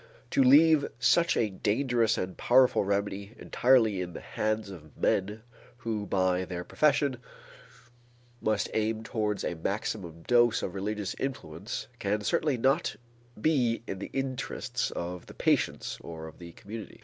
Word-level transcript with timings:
To 0.31 0.43
leave 0.43 0.89
such 0.97 1.37
a 1.37 1.51
dangerous 1.51 2.17
and 2.17 2.35
powerful 2.35 2.83
remedy 2.83 3.35
entirely 3.37 4.01
in 4.01 4.13
the 4.13 4.19
hands 4.19 4.71
of 4.71 4.97
men 4.97 5.43
who 5.77 6.07
by 6.07 6.43
their 6.43 6.63
profession 6.63 7.17
must 8.41 8.67
aim 8.73 9.03
towards 9.03 9.43
a 9.43 9.53
maximum 9.53 10.23
dose 10.23 10.63
of 10.63 10.73
religious 10.73 11.13
influence 11.19 11.85
can 11.99 12.21
certainly 12.21 12.57
not 12.57 12.95
be 13.39 13.83
in 13.85 13.99
the 13.99 14.09
interests 14.11 14.89
of 14.89 15.27
the 15.27 15.35
patients 15.35 15.99
or 16.01 16.25
of 16.25 16.39
the 16.39 16.53
community. 16.53 16.99